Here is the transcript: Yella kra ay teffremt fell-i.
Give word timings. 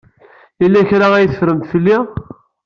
Yella 0.61 0.81
kra 0.89 1.07
ay 1.13 1.27
teffremt 1.27 1.69
fell-i. 1.71 1.97